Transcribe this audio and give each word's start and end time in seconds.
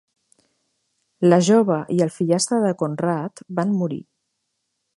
La 1.27 1.37
jove 1.49 1.77
i 1.97 1.99
el 2.05 2.11
fillastre 2.17 2.61
de 2.63 2.71
Conrad 2.81 3.45
van 3.61 3.77
morir. 3.83 4.01